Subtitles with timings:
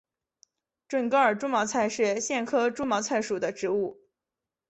[0.87, 3.99] 准噶尔猪毛菜是苋科猪毛菜属的植物。